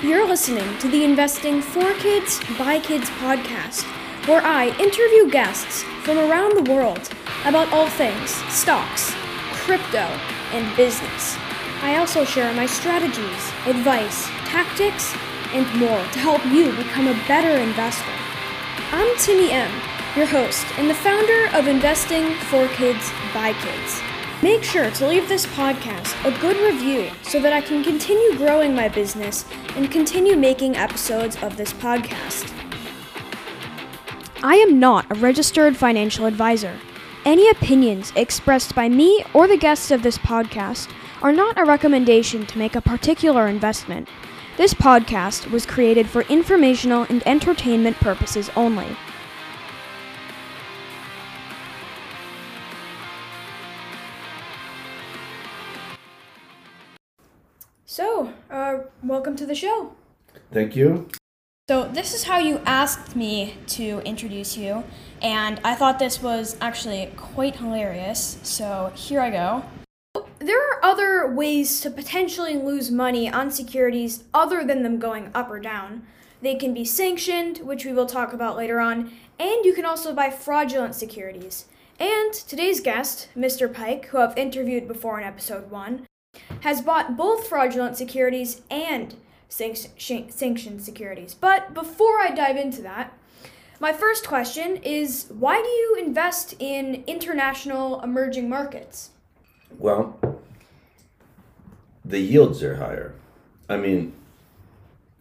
You're 0.00 0.28
listening 0.28 0.78
to 0.78 0.88
the 0.88 1.02
Investing 1.02 1.60
for 1.60 1.92
Kids 1.94 2.38
by 2.56 2.78
Kids 2.78 3.10
podcast, 3.18 3.82
where 4.28 4.40
I 4.40 4.68
interview 4.78 5.28
guests 5.28 5.82
from 6.04 6.18
around 6.18 6.54
the 6.54 6.72
world 6.72 7.10
about 7.44 7.72
all 7.72 7.88
things 7.88 8.30
stocks, 8.48 9.12
crypto, 9.64 10.06
and 10.54 10.76
business. 10.76 11.36
I 11.82 11.96
also 11.96 12.24
share 12.24 12.54
my 12.54 12.64
strategies, 12.66 13.42
advice, 13.66 14.26
tactics, 14.46 15.12
and 15.52 15.66
more 15.80 16.04
to 16.12 16.18
help 16.20 16.46
you 16.46 16.70
become 16.76 17.08
a 17.08 17.20
better 17.26 17.58
investor. 17.58 18.14
I'm 18.92 19.18
Timmy 19.18 19.50
M, 19.50 19.72
your 20.14 20.26
host 20.26 20.64
and 20.78 20.88
the 20.88 20.94
founder 20.94 21.48
of 21.56 21.66
Investing 21.66 22.36
for 22.46 22.68
Kids 22.68 23.10
by 23.34 23.52
Kids. 23.54 24.07
Make 24.40 24.62
sure 24.62 24.88
to 24.88 25.08
leave 25.08 25.28
this 25.28 25.46
podcast 25.46 26.14
a 26.24 26.40
good 26.40 26.56
review 26.58 27.10
so 27.24 27.40
that 27.40 27.52
I 27.52 27.60
can 27.60 27.82
continue 27.82 28.36
growing 28.36 28.72
my 28.72 28.88
business 28.88 29.44
and 29.74 29.90
continue 29.90 30.36
making 30.36 30.76
episodes 30.76 31.36
of 31.42 31.56
this 31.56 31.72
podcast. 31.72 32.52
I 34.40 34.54
am 34.54 34.78
not 34.78 35.10
a 35.10 35.16
registered 35.16 35.76
financial 35.76 36.24
advisor. 36.24 36.78
Any 37.24 37.50
opinions 37.50 38.12
expressed 38.14 38.76
by 38.76 38.88
me 38.88 39.24
or 39.34 39.48
the 39.48 39.56
guests 39.56 39.90
of 39.90 40.04
this 40.04 40.18
podcast 40.18 40.88
are 41.20 41.32
not 41.32 41.58
a 41.58 41.64
recommendation 41.64 42.46
to 42.46 42.58
make 42.58 42.76
a 42.76 42.80
particular 42.80 43.48
investment. 43.48 44.08
This 44.56 44.72
podcast 44.72 45.50
was 45.50 45.66
created 45.66 46.08
for 46.08 46.22
informational 46.22 47.06
and 47.08 47.26
entertainment 47.26 47.96
purposes 47.96 48.50
only. 48.54 48.96
So, 57.98 58.32
uh, 58.48 58.82
welcome 59.02 59.34
to 59.34 59.44
the 59.44 59.56
show. 59.56 59.90
Thank 60.52 60.76
you. 60.76 61.08
So, 61.68 61.88
this 61.88 62.14
is 62.14 62.22
how 62.22 62.38
you 62.38 62.60
asked 62.64 63.16
me 63.16 63.56
to 63.70 63.98
introduce 64.04 64.56
you, 64.56 64.84
and 65.20 65.60
I 65.64 65.74
thought 65.74 65.98
this 65.98 66.22
was 66.22 66.56
actually 66.60 67.10
quite 67.16 67.56
hilarious. 67.56 68.38
So, 68.44 68.92
here 68.94 69.20
I 69.20 69.30
go. 69.30 69.64
There 70.38 70.60
are 70.60 70.84
other 70.84 71.26
ways 71.26 71.80
to 71.80 71.90
potentially 71.90 72.54
lose 72.54 72.88
money 72.92 73.28
on 73.28 73.50
securities 73.50 74.22
other 74.32 74.64
than 74.64 74.84
them 74.84 75.00
going 75.00 75.32
up 75.34 75.50
or 75.50 75.58
down. 75.58 76.06
They 76.40 76.54
can 76.54 76.72
be 76.72 76.84
sanctioned, 76.84 77.58
which 77.64 77.84
we 77.84 77.92
will 77.92 78.06
talk 78.06 78.32
about 78.32 78.56
later 78.56 78.78
on, 78.78 79.10
and 79.40 79.64
you 79.64 79.74
can 79.74 79.84
also 79.84 80.14
buy 80.14 80.30
fraudulent 80.30 80.94
securities. 80.94 81.64
And 81.98 82.32
today's 82.32 82.80
guest, 82.80 83.28
Mr. 83.36 83.66
Pike, 83.74 84.06
who 84.06 84.18
I've 84.18 84.38
interviewed 84.38 84.86
before 84.86 85.18
in 85.18 85.26
episode 85.26 85.68
1, 85.68 86.06
has 86.60 86.80
bought 86.80 87.16
both 87.16 87.46
fraudulent 87.46 87.96
securities 87.96 88.62
and 88.70 89.14
sanctioned 89.48 90.82
securities. 90.82 91.34
But 91.34 91.74
before 91.74 92.20
I 92.20 92.30
dive 92.30 92.56
into 92.56 92.82
that, 92.82 93.16
my 93.80 93.92
first 93.92 94.26
question 94.26 94.76
is 94.82 95.26
why 95.30 95.62
do 95.62 95.68
you 95.68 95.96
invest 96.04 96.54
in 96.58 97.04
international 97.06 98.00
emerging 98.00 98.48
markets? 98.48 99.10
Well, 99.78 100.18
the 102.04 102.18
yields 102.18 102.62
are 102.62 102.76
higher. 102.76 103.14
I 103.68 103.76
mean, 103.76 104.14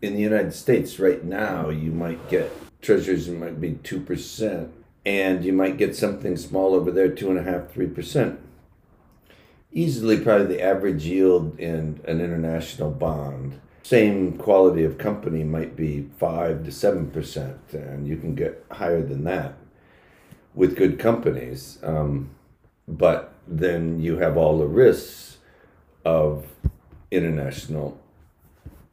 in 0.02 0.16
the 0.16 0.22
United 0.22 0.54
States 0.54 1.00
right 1.00 1.24
now, 1.24 1.70
you 1.70 1.92
might 1.92 2.30
get 2.30 2.52
treasuries 2.82 3.28
might 3.28 3.60
be 3.60 3.72
2%, 3.72 4.70
and 5.06 5.44
you 5.44 5.52
might 5.52 5.78
get 5.78 5.96
something 5.96 6.38
small 6.38 6.74
over 6.74 6.92
there, 6.92 7.10
2.5 7.10 7.72
3%. 7.72 8.38
Easily, 9.72 10.20
probably 10.20 10.48
the 10.48 10.62
average 10.62 11.06
yield 11.06 11.60
in 11.60 12.00
an 12.06 12.22
international 12.22 12.90
bond, 12.90 13.60
same 13.84 14.38
quality 14.38 14.84
of 14.84 14.98
company, 14.98 15.44
might 15.44 15.76
be 15.76 16.10
five 16.18 16.64
to 16.66 16.72
seven 16.72 17.12
percent, 17.12 17.60
and 17.74 18.08
you 18.08 18.18
can 18.18 18.34
get 18.34 18.66
higher 18.72 19.02
than 19.02 19.24
that 19.26 19.56
with 20.56 20.76
good 20.76 20.98
companies. 20.98 21.80
Um, 21.84 22.32
but 22.88 23.34
then 23.48 24.00
you 24.00 24.18
have 24.18 24.38
all 24.38 24.58
the 24.58 24.66
risks 24.68 25.38
of 26.04 26.48
international 27.12 28.00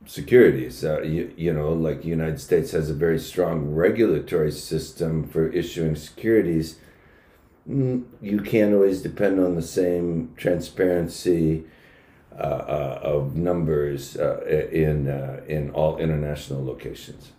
securities. 0.06 0.84
Uh, 0.84 1.00
you, 1.02 1.32
you 1.36 1.52
know, 1.52 1.72
like 1.72 2.02
the 2.02 2.08
United 2.08 2.40
States 2.40 2.72
has 2.72 2.90
a 2.90 2.94
very 2.94 3.18
strong 3.18 3.74
regulatory 3.74 4.52
system 4.52 5.26
for 5.26 5.48
issuing 5.48 5.96
securities. 5.96 6.78
You 7.66 8.42
can't 8.44 8.74
always 8.74 9.00
depend 9.00 9.40
on 9.40 9.54
the 9.54 9.62
same 9.62 10.34
transparency 10.36 11.64
uh, 12.36 12.42
uh, 12.42 13.00
of 13.02 13.36
numbers 13.36 14.16
uh, 14.16 14.40
in 14.72 15.08
uh, 15.08 15.40
in 15.46 15.70
all 15.70 15.98
international 15.98 16.64
locations. 16.64 17.32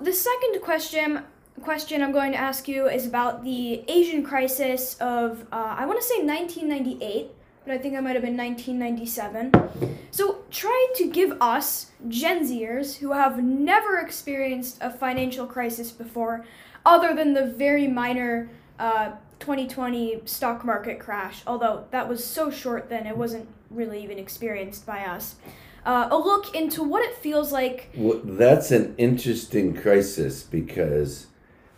The 0.00 0.12
second 0.12 0.60
question 0.62 1.22
question 1.58 2.02
I'm 2.02 2.12
going 2.12 2.32
to 2.32 2.38
ask 2.38 2.68
you 2.68 2.88
is 2.88 3.06
about 3.06 3.44
the 3.44 3.84
Asian 3.88 4.22
crisis 4.22 4.96
of, 5.00 5.42
uh, 5.52 5.74
I 5.76 5.86
want 5.86 6.00
to 6.00 6.06
say 6.06 6.22
1998, 6.22 7.30
but 7.64 7.74
I 7.74 7.78
think 7.78 7.94
it 7.94 8.00
might 8.00 8.14
have 8.14 8.22
been 8.22 8.36
1997. 8.36 9.98
So 10.10 10.44
try 10.50 10.92
to 10.96 11.10
give 11.10 11.36
us, 11.40 11.90
Gen 12.08 12.46
Zers, 12.46 12.96
who 12.96 13.12
have 13.12 13.42
never 13.42 13.98
experienced 13.98 14.78
a 14.80 14.90
financial 14.90 15.46
crisis 15.46 15.90
before, 15.90 16.46
other 16.86 17.14
than 17.14 17.34
the 17.34 17.46
very 17.46 17.86
minor 17.86 18.48
uh, 18.78 19.12
2020 19.40 20.22
stock 20.24 20.64
market 20.64 20.98
crash, 20.98 21.42
although 21.46 21.86
that 21.90 22.08
was 22.08 22.24
so 22.24 22.50
short 22.50 22.88
then 22.88 23.06
it 23.06 23.16
wasn't 23.16 23.48
really 23.70 24.02
even 24.02 24.18
experienced 24.18 24.86
by 24.86 25.04
us. 25.04 25.36
Uh, 25.84 26.08
a 26.10 26.18
look 26.18 26.54
into 26.54 26.82
what 26.82 27.02
it 27.02 27.16
feels 27.16 27.52
like. 27.52 27.90
Well, 27.94 28.20
that's 28.24 28.70
an 28.70 28.94
interesting 28.98 29.74
crisis 29.74 30.42
because 30.42 31.28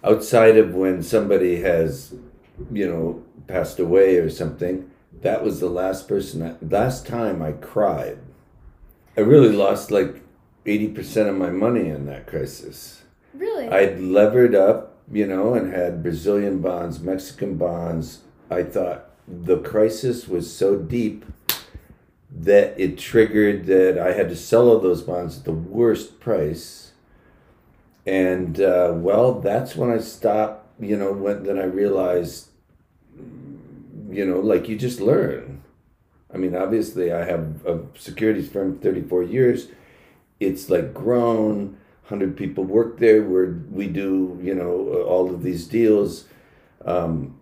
outside 0.03 0.57
of 0.57 0.75
when 0.75 1.03
somebody 1.03 1.61
has, 1.61 2.15
you 2.73 2.89
know, 2.89 3.23
passed 3.47 3.79
away 3.79 4.17
or 4.17 4.31
something, 4.31 4.91
that 5.23 5.45
was 5.45 5.61
the 5.61 5.69
last 5.69 6.09
person, 6.09 6.43
I, 6.43 6.65
last 6.65 7.07
time 7.07 7.43
I 7.43 7.53
cried. 7.53 8.19
I 9.17 9.21
really 9.21 9.55
lost 9.55 9.91
like 9.91 10.23
80% 10.65 11.29
of 11.29 11.37
my 11.37 11.51
money 11.51 11.89
in 11.89 12.07
that 12.07 12.27
crisis. 12.27 13.03
Really? 13.35 13.69
I'd 13.69 14.01
levered 14.01 14.55
up, 14.55 15.00
you 15.11 15.27
know, 15.27 15.55
and 15.55 15.73
had 15.73 16.03
Brazilian 16.03 16.61
bonds, 16.61 17.01
Mexican 17.01 17.57
bonds. 17.57 18.21
I 18.51 18.63
thought 18.63 19.11
the 19.27 19.59
crisis 19.59 20.29
was 20.29 20.53
so 20.53 20.77
deep 20.77 21.25
that 22.31 22.79
it 22.79 22.99
triggered 22.99 23.67
that 23.67 23.99
I 23.99 24.13
had 24.13 24.29
to 24.29 24.37
sell 24.37 24.69
all 24.69 24.79
those 24.79 25.03
bonds 25.03 25.39
at 25.39 25.45
the 25.45 25.53
worst 25.53 26.21
price 26.21 26.91
and 28.07 28.61
uh, 28.61 28.93
well, 28.95 29.41
that's 29.41 29.77
when 29.77 29.91
I 29.91 29.99
stopped. 29.99 30.67
You 30.81 30.97
know, 30.97 31.13
when 31.13 31.45
then 31.45 31.59
I 31.59 31.65
realized, 31.65 32.49
you 34.11 34.25
know, 34.25 34.41
like 34.41 34.69
you 34.69 34.77
just 34.77 35.01
learn. 35.01 35.63
I 36.33 36.39
mean, 36.39 36.57
obviously, 36.57 37.13
I 37.13 37.25
have 37.25 37.65
a 37.67 37.81
securities 37.99 38.49
firm 38.49 38.79
thirty 38.79 39.03
four 39.03 39.23
years. 39.23 39.69
It's 40.39 40.71
like 40.71 40.95
grown. 40.95 41.77
Hundred 42.11 42.37
people 42.37 42.65
work 42.65 42.99
there. 42.99 43.23
Where 43.23 43.59
we 43.71 43.87
do, 43.87 44.39
you 44.43 44.55
know, 44.55 45.05
all 45.09 45.33
of 45.33 45.43
these 45.43 45.67
deals. 45.67 46.27
Um, 46.85 47.41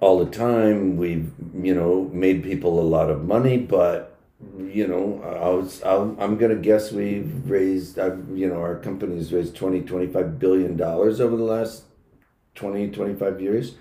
all 0.00 0.22
the 0.24 0.30
time. 0.30 0.96
We've, 0.96 1.32
you 1.54 1.74
know, 1.74 2.10
made 2.12 2.42
people 2.42 2.78
a 2.80 2.82
lot 2.82 3.10
of 3.10 3.24
money, 3.24 3.58
but 3.58 4.16
you 4.58 4.86
know, 4.86 5.22
I 5.22 5.48
was, 5.48 5.82
I'll, 5.82 6.14
I'm 6.20 6.36
going 6.36 6.54
to 6.54 6.60
guess 6.60 6.92
we've 6.92 7.48
raised, 7.48 7.98
I've, 7.98 8.28
you 8.34 8.48
know, 8.48 8.60
our 8.60 8.76
company's 8.76 9.32
raised 9.32 9.56
20, 9.56 9.80
25 9.82 10.38
billion 10.38 10.76
dollars 10.76 11.20
over 11.20 11.36
the 11.36 11.42
last 11.42 11.84
20, 12.54 12.90
25 12.90 13.40
years. 13.40 13.74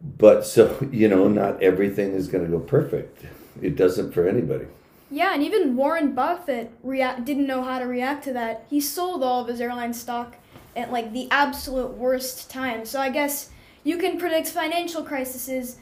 But 0.00 0.44
so, 0.44 0.88
you 0.92 1.08
know, 1.08 1.28
not 1.28 1.62
everything 1.62 2.12
is 2.12 2.28
going 2.28 2.44
to 2.44 2.50
go 2.50 2.58
perfect. 2.58 3.24
It 3.62 3.76
doesn't 3.76 4.12
for 4.12 4.26
anybody. 4.26 4.66
Yeah, 5.14 5.32
and 5.32 5.44
even 5.44 5.76
Warren 5.76 6.12
Buffett 6.12 6.72
didn't 6.82 7.46
know 7.46 7.62
how 7.62 7.78
to 7.78 7.84
react 7.84 8.24
to 8.24 8.32
that. 8.32 8.66
He 8.68 8.80
sold 8.80 9.22
all 9.22 9.42
of 9.42 9.46
his 9.46 9.60
airline 9.60 9.94
stock 9.94 10.34
at 10.74 10.90
like 10.90 11.12
the 11.12 11.28
absolute 11.30 11.92
worst 11.92 12.50
time. 12.50 12.84
So 12.84 13.00
I 13.00 13.10
guess 13.10 13.50
you 13.84 13.96
can 13.96 14.18
predict 14.18 14.48
financial 14.48 15.04
crises 15.04 15.78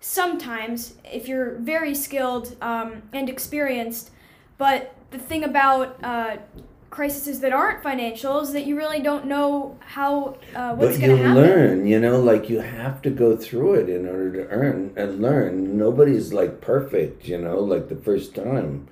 sometimes 0.00 0.94
if 1.04 1.28
you're 1.28 1.56
very 1.56 1.94
skilled 1.94 2.56
um, 2.62 3.02
and 3.12 3.28
experienced. 3.28 4.12
But 4.56 4.94
the 5.10 5.18
thing 5.18 5.44
about 5.44 6.02
uh, 6.02 6.38
crises 6.90 7.40
that 7.40 7.52
aren't 7.52 7.82
financial 7.82 8.40
is 8.40 8.52
that 8.52 8.66
you 8.66 8.76
really 8.76 9.00
don't 9.00 9.26
know 9.26 9.78
how 9.80 10.36
uh, 10.54 10.74
what's 10.74 10.98
going 10.98 11.10
to 11.10 11.16
happen. 11.16 11.34
But 11.34 11.46
you 11.46 11.54
learn, 11.54 11.86
you 11.86 12.00
know, 12.00 12.20
like 12.20 12.50
you 12.50 12.60
have 12.60 13.00
to 13.02 13.10
go 13.10 13.36
through 13.36 13.74
it 13.74 13.88
in 13.88 14.06
order 14.06 14.32
to 14.32 14.48
earn 14.48 14.92
and 14.96 15.22
learn. 15.22 15.78
Nobody's 15.78 16.32
like 16.32 16.60
perfect, 16.60 17.26
you 17.26 17.38
know, 17.38 17.60
like 17.60 17.88
the 17.88 17.96
first 17.96 18.34
time. 18.34 18.88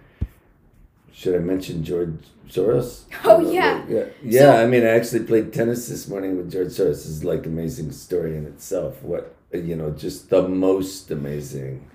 Should 1.12 1.34
I 1.34 1.38
mention 1.38 1.82
George 1.82 2.20
Soros? 2.48 3.02
Oh 3.24 3.40
yeah, 3.50 3.84
yeah, 3.88 4.04
yeah. 4.22 4.40
So, 4.40 4.62
I 4.62 4.66
mean, 4.66 4.84
I 4.84 4.90
actually 4.90 5.24
played 5.24 5.52
tennis 5.52 5.88
this 5.88 6.06
morning 6.06 6.36
with 6.36 6.52
George 6.52 6.68
Soros. 6.68 7.04
Is 7.06 7.24
like 7.24 7.44
amazing 7.44 7.90
story 7.90 8.36
in 8.36 8.46
itself. 8.46 9.02
What 9.02 9.34
you 9.52 9.74
know, 9.74 9.90
just 9.90 10.30
the 10.30 10.46
most 10.46 11.10
amazing. 11.10 11.88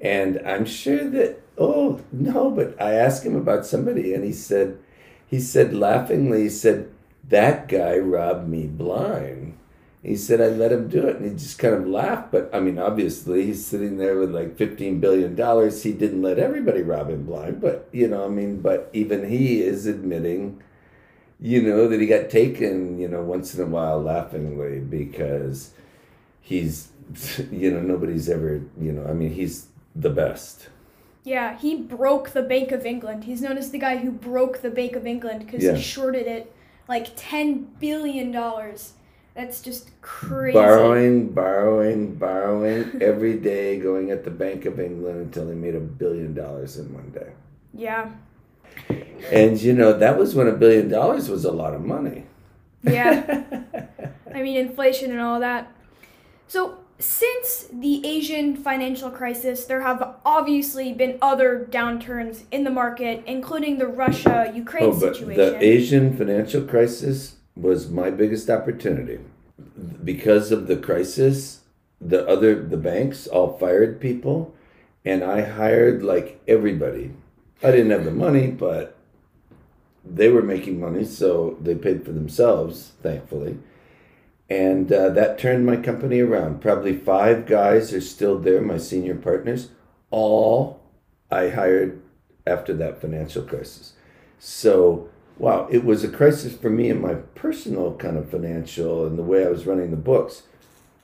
And 0.00 0.40
I'm 0.46 0.64
sure 0.64 1.08
that, 1.10 1.40
oh, 1.56 2.00
no, 2.12 2.50
but 2.50 2.80
I 2.80 2.92
asked 2.94 3.24
him 3.24 3.34
about 3.34 3.66
somebody 3.66 4.14
and 4.14 4.24
he 4.24 4.32
said, 4.32 4.78
he 5.28 5.40
said 5.40 5.74
laughingly, 5.74 6.44
he 6.44 6.50
said, 6.50 6.90
that 7.28 7.68
guy 7.68 7.98
robbed 7.98 8.48
me 8.48 8.66
blind. 8.66 9.58
He 10.02 10.16
said, 10.16 10.40
I 10.40 10.46
let 10.46 10.72
him 10.72 10.88
do 10.88 11.06
it. 11.06 11.16
And 11.16 11.30
he 11.30 11.36
just 11.36 11.58
kind 11.58 11.74
of 11.74 11.86
laughed. 11.86 12.32
But 12.32 12.48
I 12.52 12.60
mean, 12.60 12.78
obviously, 12.78 13.44
he's 13.44 13.66
sitting 13.66 13.98
there 13.98 14.16
with 14.16 14.34
like 14.34 14.56
$15 14.56 15.00
billion. 15.00 15.32
He 15.70 15.92
didn't 15.92 16.22
let 16.22 16.38
everybody 16.38 16.82
rob 16.82 17.10
him 17.10 17.26
blind. 17.26 17.60
But, 17.60 17.88
you 17.92 18.08
know, 18.08 18.24
I 18.24 18.28
mean, 18.28 18.62
but 18.62 18.88
even 18.92 19.28
he 19.28 19.60
is 19.60 19.86
admitting, 19.86 20.62
you 21.40 21.62
know, 21.62 21.88
that 21.88 22.00
he 22.00 22.06
got 22.06 22.30
taken, 22.30 22.98
you 22.98 23.08
know, 23.08 23.22
once 23.22 23.54
in 23.54 23.62
a 23.62 23.66
while 23.66 24.00
laughingly 24.00 24.80
because 24.80 25.72
he's, 26.40 26.88
you 27.50 27.70
know, 27.70 27.82
nobody's 27.82 28.28
ever, 28.30 28.62
you 28.80 28.92
know, 28.92 29.04
I 29.04 29.12
mean, 29.12 29.32
he's 29.32 29.66
the 29.94 30.10
best. 30.10 30.68
Yeah, 31.24 31.58
he 31.58 31.76
broke 31.76 32.30
the 32.30 32.42
Bank 32.42 32.72
of 32.72 32.86
England. 32.86 33.24
He's 33.24 33.42
known 33.42 33.58
as 33.58 33.70
the 33.70 33.78
guy 33.78 33.98
who 33.98 34.10
broke 34.10 34.62
the 34.62 34.70
Bank 34.70 34.96
of 34.96 35.06
England 35.06 35.44
because 35.44 35.62
Yeah. 35.62 35.74
he 35.74 35.82
shorted 35.82 36.26
it 36.26 36.52
like 36.88 37.16
$10 37.16 37.66
billion. 37.80 38.32
That's 39.34 39.60
just 39.60 39.90
crazy. 40.00 40.54
Borrowing, 40.54 41.28
borrowing, 41.32 42.14
borrowing 42.16 43.00
every 43.02 43.38
day, 43.38 43.78
going 43.78 44.10
at 44.10 44.24
the 44.24 44.30
Bank 44.30 44.64
of 44.64 44.80
England 44.80 45.20
until 45.20 45.48
he 45.48 45.54
made 45.54 45.74
a 45.74 45.80
billion 45.80 46.34
dollars 46.34 46.76
in 46.78 46.92
one 46.92 47.10
day. 47.10 47.32
Yeah. 47.74 48.10
And 49.30 49.60
you 49.60 49.72
know, 49.74 49.92
that 49.92 50.18
was 50.18 50.34
when 50.34 50.48
a 50.48 50.52
billion 50.52 50.88
dollars 50.88 51.28
was 51.28 51.44
a 51.44 51.52
lot 51.52 51.74
of 51.74 51.84
money. 51.84 52.24
Yeah. 52.82 53.44
I 54.34 54.42
mean, 54.42 54.56
inflation 54.56 55.10
and 55.10 55.20
all 55.20 55.40
that. 55.40 55.72
So, 56.48 56.78
since 56.98 57.68
the 57.72 58.04
Asian 58.06 58.56
financial 58.56 59.10
crisis, 59.10 59.64
there 59.64 59.82
have 59.82 60.16
obviously 60.24 60.92
been 60.92 61.18
other 61.22 61.66
downturns 61.70 62.42
in 62.50 62.64
the 62.64 62.70
market, 62.70 63.22
including 63.26 63.78
the 63.78 63.86
Russia 63.86 64.52
Ukraine 64.54 64.84
Oh, 64.84 64.92
but 64.92 65.16
situation. 65.16 65.36
the 65.36 65.62
Asian 65.62 66.16
financial 66.16 66.62
crisis 66.62 67.36
was 67.54 67.88
my 67.88 68.10
biggest 68.10 68.50
opportunity. 68.50 69.20
Because 70.04 70.50
of 70.50 70.66
the 70.66 70.76
crisis, 70.76 71.60
the 72.00 72.26
other 72.28 72.62
the 72.62 72.76
banks 72.76 73.26
all 73.26 73.58
fired 73.58 74.00
people 74.00 74.54
and 75.04 75.24
I 75.24 75.42
hired 75.42 76.02
like 76.02 76.40
everybody. 76.46 77.12
I 77.62 77.70
didn't 77.70 77.90
have 77.90 78.04
the 78.04 78.10
money, 78.10 78.48
but 78.48 78.96
they 80.04 80.28
were 80.28 80.42
making 80.42 80.78
money, 80.80 81.04
so 81.04 81.56
they 81.60 81.74
paid 81.74 82.04
for 82.04 82.12
themselves, 82.12 82.92
thankfully. 83.02 83.58
And 84.50 84.90
uh, 84.90 85.10
that 85.10 85.38
turned 85.38 85.66
my 85.66 85.76
company 85.76 86.20
around. 86.20 86.62
Probably 86.62 86.96
five 86.96 87.46
guys 87.46 87.92
are 87.92 88.00
still 88.00 88.38
there, 88.38 88.62
my 88.62 88.78
senior 88.78 89.14
partners. 89.14 89.68
All 90.10 90.80
I 91.30 91.50
hired 91.50 92.00
after 92.46 92.72
that 92.74 93.00
financial 93.00 93.42
crisis. 93.42 93.92
So, 94.38 95.10
wow, 95.36 95.68
it 95.70 95.84
was 95.84 96.02
a 96.02 96.08
crisis 96.08 96.56
for 96.56 96.70
me 96.70 96.88
in 96.88 97.00
my 97.00 97.14
personal 97.14 97.94
kind 97.96 98.16
of 98.16 98.30
financial 98.30 99.06
and 99.06 99.18
the 99.18 99.22
way 99.22 99.44
I 99.44 99.50
was 99.50 99.66
running 99.66 99.90
the 99.90 99.96
books. 99.96 100.44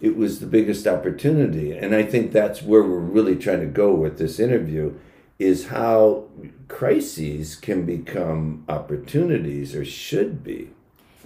It 0.01 0.17
was 0.17 0.41
the 0.41 0.47
biggest 0.47 0.87
opportunity. 0.87 1.77
And 1.77 1.95
I 1.95 2.03
think 2.03 2.33
that's 2.33 2.63
where 2.63 2.83
we're 2.83 2.99
really 2.99 3.37
trying 3.37 3.61
to 3.61 3.67
go 3.67 3.95
with 3.95 4.19
this 4.19 4.41
interview 4.41 4.95
is 5.39 5.67
how 5.67 6.29
crises 6.69 7.57
can 7.57 7.85
become 7.85 8.65
opportunities 8.69 9.75
or 9.75 9.85
should 9.85 10.45
be. 10.45 10.71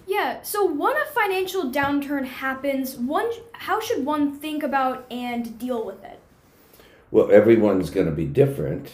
Yeah, 0.08 0.42
so 0.42 0.66
when 0.66 0.96
a 0.96 1.04
financial 1.06 1.70
downturn 1.70 2.24
happens, 2.24 2.96
one 2.96 3.30
how 3.52 3.80
should 3.80 4.04
one 4.04 4.38
think 4.38 4.62
about 4.62 5.06
and 5.10 5.58
deal 5.58 5.84
with 5.84 6.02
it? 6.02 6.18
well, 7.10 7.30
everyone's 7.30 7.90
going 7.90 8.06
to 8.06 8.12
be 8.12 8.26
different. 8.26 8.90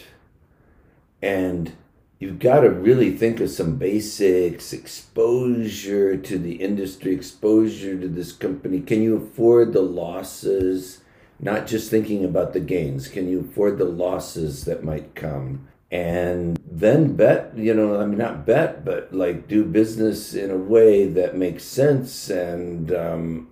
And 1.21 1.73
you've 2.19 2.39
got 2.39 2.61
to 2.61 2.69
really 2.69 3.11
think 3.11 3.39
of 3.39 3.49
some 3.49 3.77
basics 3.77 4.73
exposure 4.73 6.15
to 6.17 6.37
the 6.37 6.55
industry, 6.55 7.13
exposure 7.13 7.99
to 7.99 8.07
this 8.07 8.31
company. 8.31 8.79
Can 8.81 9.01
you 9.01 9.17
afford 9.17 9.73
the 9.73 9.81
losses? 9.81 11.01
Not 11.39 11.67
just 11.67 11.89
thinking 11.89 12.23
about 12.23 12.53
the 12.53 12.61
gains. 12.61 13.07
Can 13.07 13.27
you 13.27 13.41
afford 13.41 13.77
the 13.77 13.85
losses 13.85 14.63
that 14.65 14.83
might 14.83 15.15
come? 15.15 15.67
And 15.91 16.59
then 16.69 17.15
bet, 17.15 17.53
you 17.55 17.73
know, 17.73 17.99
I 18.01 18.05
mean, 18.05 18.17
not 18.17 18.45
bet, 18.45 18.83
but 18.83 19.13
like 19.13 19.47
do 19.47 19.63
business 19.63 20.33
in 20.33 20.51
a 20.51 20.57
way 20.57 21.07
that 21.07 21.37
makes 21.37 21.63
sense 21.63 22.29
and, 22.29 22.91
um, 22.91 23.49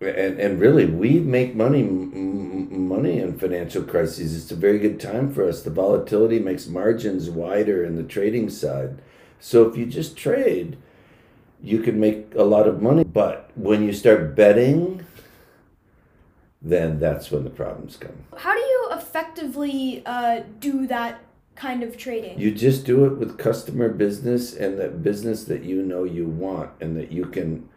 and 0.00 0.38
and 0.38 0.60
really 0.60 0.86
we 0.86 1.18
make 1.18 1.56
money 1.56 1.80
m- 1.80 2.86
money 2.86 3.18
in 3.18 3.36
financial 3.36 3.82
crises. 3.82 4.36
It's 4.36 4.52
a 4.52 4.56
very 4.56 4.78
good 4.78 5.00
time 5.00 5.34
for 5.34 5.48
us. 5.48 5.62
The 5.62 5.70
volatility 5.70 6.38
makes 6.38 6.68
margins 6.68 7.28
wider 7.28 7.84
in 7.84 7.96
the 7.96 8.04
trading 8.04 8.48
side. 8.48 9.02
So 9.40 9.68
if 9.68 9.76
you 9.76 9.86
just 9.86 10.16
trade 10.16 10.78
you 11.62 11.80
can 11.80 11.98
make 11.98 12.34
a 12.36 12.42
lot 12.42 12.68
of 12.68 12.80
money 12.80 13.04
but 13.04 13.50
when 13.54 13.82
you 13.84 13.92
start 13.92 14.34
betting 14.36 15.04
then 16.60 16.98
that's 16.98 17.30
when 17.30 17.44
the 17.44 17.50
problems 17.50 17.96
come. 17.96 18.24
How 18.36 18.54
do 18.54 18.60
you 18.60 18.88
effectively 18.92 20.02
uh, 20.04 20.42
do 20.58 20.86
that 20.88 21.20
kind 21.58 21.82
of 21.82 21.96
trading? 21.96 22.38
you 22.38 22.52
just 22.52 22.86
do 22.86 23.04
it 23.04 23.18
with 23.18 23.36
customer 23.36 23.88
business 23.88 24.54
and 24.54 24.78
that 24.78 25.02
business 25.02 25.44
that 25.44 25.64
you 25.64 25.82
know 25.82 26.04
you 26.04 26.24
want 26.26 26.70
and 26.80 26.96
that 26.96 27.10
you 27.10 27.24
can 27.24 27.68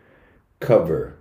cover. 0.60 1.16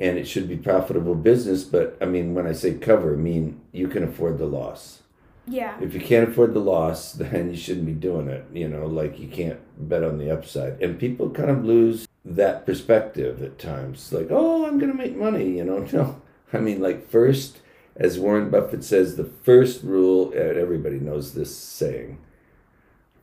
And 0.00 0.18
it 0.18 0.26
should 0.26 0.48
be 0.48 0.56
profitable 0.56 1.14
business 1.14 1.62
but 1.62 1.96
i 2.00 2.06
mean 2.06 2.34
when 2.34 2.46
i 2.46 2.52
say 2.52 2.74
cover 2.74 3.14
i 3.14 3.16
mean 3.16 3.60
you 3.70 3.86
can 3.86 4.02
afford 4.02 4.38
the 4.38 4.46
loss. 4.46 5.02
Yeah. 5.46 5.76
if 5.80 5.94
you 5.94 6.00
can't 6.00 6.28
afford 6.28 6.54
the 6.54 6.60
loss 6.60 7.12
then 7.22 7.50
you 7.50 7.56
shouldn't 7.56 7.86
be 7.86 7.92
doing 7.92 8.28
it 8.28 8.44
you 8.52 8.68
know 8.68 8.86
like 8.86 9.20
you 9.20 9.28
can't 9.28 9.60
bet 9.88 10.02
on 10.02 10.18
the 10.18 10.30
upside. 10.30 10.82
And 10.82 10.98
people 10.98 11.30
kind 11.30 11.50
of 11.50 11.64
lose 11.64 12.08
that 12.24 12.66
perspective 12.66 13.42
at 13.42 13.60
times. 13.60 14.12
Like 14.12 14.28
oh 14.30 14.66
i'm 14.66 14.78
gonna 14.80 14.94
make 15.04 15.14
money 15.16 15.58
you 15.58 15.64
know 15.64 15.78
no. 15.92 16.20
I 16.52 16.58
mean 16.58 16.80
like 16.80 17.08
first 17.08 17.58
as 17.96 18.18
warren 18.18 18.50
buffett 18.50 18.84
says 18.84 19.16
the 19.16 19.24
first 19.24 19.82
rule 19.82 20.32
everybody 20.34 20.98
knows 20.98 21.34
this 21.34 21.54
saying 21.56 22.18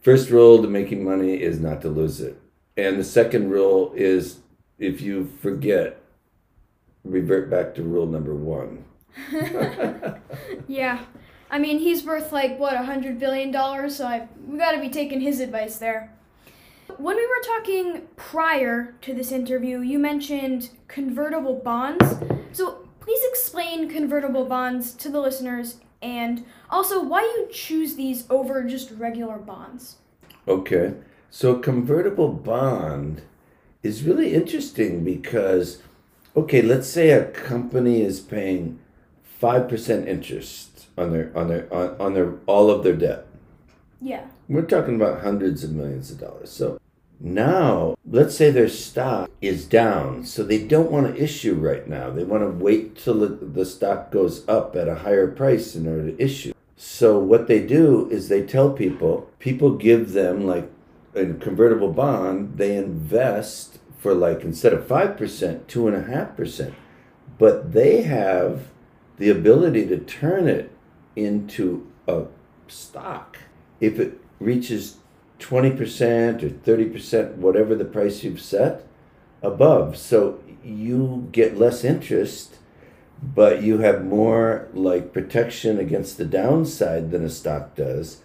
first 0.01 0.29
rule 0.29 0.61
to 0.61 0.67
making 0.67 1.03
money 1.03 1.41
is 1.41 1.59
not 1.59 1.81
to 1.81 1.89
lose 1.89 2.21
it 2.21 2.39
and 2.77 2.99
the 2.99 3.03
second 3.03 3.49
rule 3.49 3.91
is 3.95 4.39
if 4.77 5.01
you 5.01 5.31
forget 5.41 6.01
revert 7.03 7.49
back 7.49 7.73
to 7.73 7.83
rule 7.83 8.05
number 8.05 8.35
one 8.35 8.85
Yeah. 10.67 10.99
I 11.51 11.57
mean, 11.57 11.79
he's 11.79 12.03
worth 12.03 12.31
like 12.31 12.59
what 12.59 12.75
a 12.75 12.83
hundred 12.83 13.19
billion 13.19 13.51
dollars, 13.51 13.95
so 13.95 14.05
I 14.05 14.27
we 14.47 14.57
got 14.57 14.71
to 14.71 14.81
be 14.81 14.89
taking 14.89 15.21
his 15.21 15.39
advice 15.39 15.77
there. 15.77 16.13
When 16.97 17.15
we 17.15 17.25
were 17.25 17.41
talking 17.43 18.07
prior 18.15 18.95
to 19.01 19.13
this 19.13 19.31
interview, 19.31 19.79
you 19.79 19.97
mentioned 19.99 20.69
convertible 20.87 21.55
bonds. 21.55 22.15
So 22.51 22.88
please 23.09 23.27
explain 23.31 23.89
convertible 23.89 24.45
bonds 24.45 24.93
to 24.93 25.09
the 25.09 25.19
listeners, 25.19 25.77
and 25.99 26.45
also 26.69 27.03
why 27.03 27.21
you 27.21 27.49
choose 27.51 27.95
these 27.95 28.23
over 28.29 28.63
just 28.63 28.91
regular 28.91 29.39
bonds. 29.39 29.95
Okay. 30.47 30.93
So 31.31 31.57
convertible 31.57 32.31
bond 32.31 33.23
is 33.81 34.03
really 34.03 34.35
interesting 34.35 35.03
because, 35.03 35.81
okay, 36.35 36.61
let's 36.61 36.87
say 36.87 37.09
a 37.09 37.25
company 37.25 38.03
is 38.03 38.19
paying 38.19 38.77
five 39.23 39.67
percent 39.67 40.07
interest 40.07 40.85
on 40.95 41.11
their 41.11 41.35
on 41.35 41.47
their 41.47 41.73
on, 41.73 41.99
on 41.99 42.13
their 42.13 42.35
all 42.45 42.69
of 42.69 42.83
their 42.83 42.95
debt. 42.95 43.25
Yeah. 43.99 44.27
We're 44.47 44.61
talking 44.61 44.95
about 44.95 45.21
hundreds 45.21 45.63
of 45.63 45.71
millions 45.71 46.11
of 46.11 46.19
dollars. 46.19 46.51
So 46.51 46.78
now, 47.19 47.97
let's 48.09 48.35
say 48.35 48.49
their 48.49 48.69
stock 48.69 49.29
is 49.41 49.65
down, 49.65 50.23
so 50.23 50.41
they 50.41 50.63
don't 50.63 50.91
want 50.91 51.07
to 51.07 51.21
issue 51.21 51.53
right 51.53 51.85
now. 51.87 52.09
They 52.09 52.23
want 52.23 52.43
to 52.43 52.63
wait 52.63 52.95
till 52.95 53.19
the, 53.27 53.65
stock 53.65 54.09
goes 54.09 54.47
up 54.47 54.75
at 54.75 54.87
a 54.87 54.95
higher 54.95 55.27
price 55.27 55.75
in 55.75 55.85
order 55.85 56.11
to 56.11 56.23
issue. 56.23 56.53
So 56.77 57.19
what 57.19 57.47
they 57.47 57.59
do 57.59 58.09
is 58.09 58.29
they 58.29 58.41
tell 58.43 58.71
people, 58.71 59.29
people 59.37 59.75
give 59.75 60.13
them 60.13 60.47
like 60.47 60.71
a 61.13 61.25
convertible 61.33 61.91
bond, 61.91 62.57
they 62.57 62.77
invest 62.77 63.79
for 63.97 64.13
like 64.13 64.43
instead 64.43 64.71
of 64.71 64.87
five 64.87 65.17
percent, 65.17 65.67
two 65.67 65.87
and 65.87 65.97
a 65.97 66.09
half 66.09 66.37
percent. 66.37 66.73
But 67.37 67.73
they 67.73 68.03
have 68.03 68.67
the 69.17 69.29
ability 69.29 69.87
to 69.87 69.97
turn 69.97 70.47
it 70.47 70.71
into 71.17 71.85
a 72.07 72.25
stock 72.69 73.37
if 73.81 73.99
it 73.99 74.21
reaches 74.39 74.97
20% 75.39 76.43
or 76.43 76.49
30%, 76.49 77.35
whatever 77.35 77.75
the 77.75 77.85
price 77.85 78.23
you've 78.23 78.41
set, 78.41 78.85
above. 79.41 79.97
So 79.97 80.41
you 80.63 81.29
get 81.31 81.57
less 81.57 81.83
interest, 81.83 82.57
but 83.21 83.63
you 83.63 83.79
have 83.79 84.05
more 84.05 84.67
like 84.73 85.13
protection 85.13 85.79
against 85.79 86.17
the 86.17 86.25
downside 86.25 87.11
than 87.11 87.23
a 87.23 87.29
stock 87.29 87.75
does. 87.75 88.21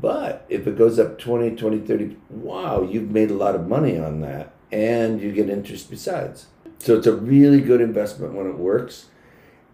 But 0.00 0.44
if 0.48 0.66
it 0.66 0.76
goes 0.76 0.98
up 0.98 1.18
20, 1.18 1.56
20, 1.56 1.78
30, 1.78 2.16
wow, 2.28 2.82
you've 2.82 3.10
made 3.10 3.30
a 3.30 3.34
lot 3.34 3.54
of 3.54 3.66
money 3.68 3.98
on 3.98 4.20
that 4.20 4.52
and 4.70 5.20
you 5.20 5.32
get 5.32 5.48
interest 5.48 5.90
besides. 5.90 6.46
So 6.78 6.96
it's 6.96 7.06
a 7.06 7.14
really 7.14 7.60
good 7.60 7.80
investment 7.80 8.34
when 8.34 8.46
it 8.46 8.58
works 8.58 9.06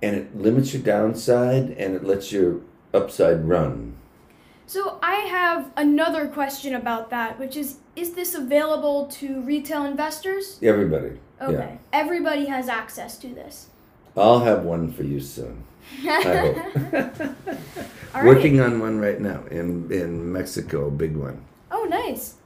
and 0.02 0.16
it 0.16 0.36
limits 0.36 0.72
your 0.74 0.82
downside 0.82 1.70
and 1.70 1.94
it 1.94 2.04
lets 2.04 2.32
your 2.32 2.60
upside 2.94 3.48
run. 3.48 3.96
So 4.66 4.98
I 5.02 5.14
have 5.14 5.70
another 5.76 6.26
question 6.26 6.74
about 6.74 7.10
that, 7.10 7.38
which 7.38 7.56
is 7.56 7.78
is 7.94 8.14
this 8.14 8.34
available 8.34 9.06
to 9.06 9.40
retail 9.42 9.84
investors? 9.84 10.58
Everybody. 10.62 11.18
Okay. 11.40 11.52
Yeah. 11.52 11.76
Everybody 11.92 12.46
has 12.46 12.68
access 12.68 13.16
to 13.18 13.28
this. 13.28 13.68
I'll 14.16 14.40
have 14.40 14.64
one 14.64 14.92
for 14.92 15.02
you 15.02 15.20
soon. 15.20 15.64
I 16.04 16.22
hope. 16.22 17.36
Right. 18.16 18.24
Working 18.24 18.60
on 18.62 18.80
one 18.80 18.98
right 18.98 19.20
now 19.20 19.44
in 19.50 19.92
in 19.92 20.32
Mexico, 20.32 20.88
big 20.88 21.14
one. 21.16 21.44
Oh, 21.70 21.84
nice. 21.84 22.36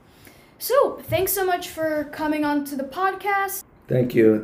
So, 0.58 0.98
thanks 1.04 1.32
so 1.32 1.44
much 1.46 1.68
for 1.68 2.10
coming 2.10 2.44
on 2.44 2.64
to 2.64 2.76
the 2.76 2.82
podcast. 2.82 3.62
Thank 3.86 4.14
you. 4.16 4.42